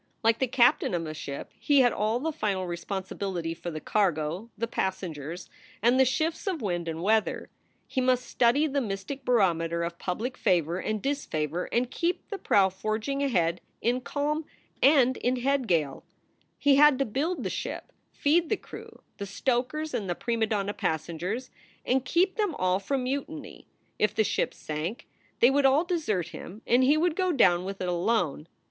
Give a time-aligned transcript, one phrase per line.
[0.23, 4.49] Like the captain of a ship, he had all the final responsibility for the cargo,
[4.57, 5.47] the passengers,
[5.79, 7.51] and the shifts of wind and weather,
[7.95, 12.67] lie must study the mystic barometer cf public favor and disfavor and keep the prow
[12.69, 14.43] forging ahead in calm
[14.81, 16.03] and in head gale.
[16.57, 20.73] He had to build the ship, feed the crew, the stokers, and the prima donna
[20.73, 21.51] passengers,
[21.85, 23.67] and keep them all from mutiny.
[23.99, 25.05] If the ship sank,
[25.41, 28.47] they would all desert him and he would go down with it alone.